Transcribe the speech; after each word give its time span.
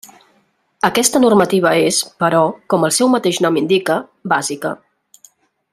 Aquesta 0.87 1.21
normativa 1.25 1.73
és, 1.89 1.99
però, 2.23 2.41
com 2.75 2.87
el 2.89 2.95
seu 2.99 3.13
mateix 3.17 3.41
nom 3.47 3.61
indica, 3.63 3.99
bàsica. 4.35 4.73